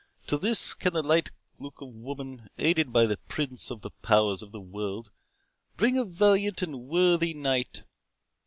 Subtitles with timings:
[0.25, 1.29] To this can the light
[1.59, 5.11] look of woman, aided by the Prince of the Powers of this world,
[5.77, 7.83] bring a valiant and worthy knight!